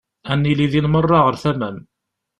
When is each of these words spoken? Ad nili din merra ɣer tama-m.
Ad 0.31 0.37
nili 0.41 0.67
din 0.71 0.87
merra 0.91 1.19
ɣer 1.25 1.35
tama-m. 1.43 1.77